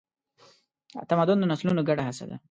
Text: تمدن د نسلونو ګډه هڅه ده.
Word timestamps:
تمدن 1.09 1.37
د 1.39 1.43
نسلونو 1.51 1.81
ګډه 1.89 2.03
هڅه 2.07 2.25
ده. 2.29 2.35